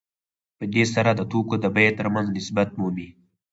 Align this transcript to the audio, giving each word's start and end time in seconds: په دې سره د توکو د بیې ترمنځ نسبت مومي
په 0.57 0.65
دې 0.73 0.83
سره 0.93 1.11
د 1.15 1.21
توکو 1.31 1.55
د 1.63 1.65
بیې 1.75 1.89
ترمنځ 1.97 2.27
نسبت 2.37 2.69
مومي 2.79 3.09